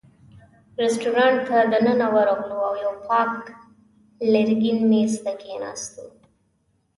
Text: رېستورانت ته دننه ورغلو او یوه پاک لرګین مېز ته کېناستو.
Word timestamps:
رېستورانت 0.81 1.37
ته 1.47 1.57
دننه 1.71 2.07
ورغلو 2.15 2.57
او 2.67 2.73
یوه 2.83 2.97
پاک 3.07 3.33
لرګین 4.31 4.79
مېز 4.89 5.13
ته 5.23 5.31
کېناستو. 5.41 6.03